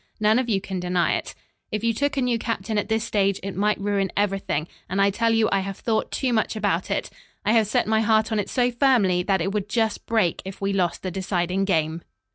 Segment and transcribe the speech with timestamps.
[0.19, 1.35] None of you can deny it.
[1.71, 5.11] If you took a new captain at this stage it might ruin everything, and I
[5.11, 7.11] tell you I have thought too much about it;
[7.45, 10.59] I have set my heart on it so firmly that it would just break if
[10.59, 12.01] we lost the deciding game."